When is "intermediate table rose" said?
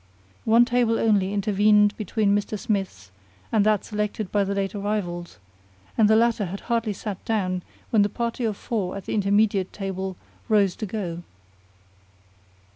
9.13-10.75